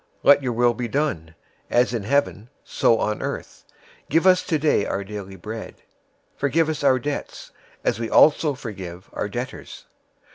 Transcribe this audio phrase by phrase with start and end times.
[0.23, 1.35] Let your will be done,
[1.69, 3.65] as in heaven, so on earth.
[4.09, 5.75] 006:011 Give us today our daily bread.
[6.37, 7.51] 006:012 Forgive us our debts,
[7.83, 9.85] as we also forgive our debtors.